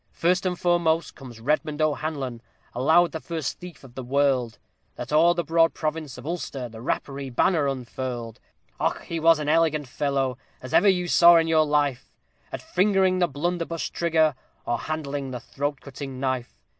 First 0.13 0.47
and 0.47 0.59
foremost 0.59 1.13
comes 1.13 1.39
REDMOND 1.39 1.79
O'HANLON, 1.79 2.41
allowed 2.73 3.11
the 3.11 3.19
first 3.19 3.59
thief 3.59 3.83
of 3.83 3.93
the 3.93 4.01
world, 4.03 4.57
That 4.95 5.13
o'er 5.13 5.35
the 5.35 5.43
broad 5.43 5.75
province 5.75 6.17
of 6.17 6.25
Ulster 6.25 6.67
the 6.67 6.81
Rapparee 6.81 7.29
banner 7.29 7.67
unfurled; 7.67 8.39
Och! 8.79 8.99
he 9.03 9.19
was 9.19 9.37
an 9.37 9.47
elegant 9.47 9.87
fellow, 9.87 10.39
as 10.59 10.73
ever 10.73 10.89
you 10.89 11.07
saw 11.07 11.35
in 11.35 11.45
your 11.47 11.67
life, 11.67 12.11
At 12.51 12.63
fingering 12.63 13.19
the 13.19 13.27
blunderbuss 13.27 13.91
trigger, 13.91 14.33
or 14.65 14.79
handling 14.79 15.29
the 15.29 15.39
throat 15.39 15.81
cutting 15.81 16.19
knife. 16.19 16.63